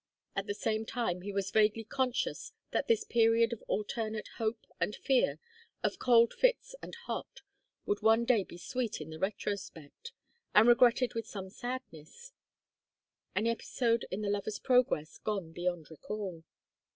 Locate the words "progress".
14.57-15.19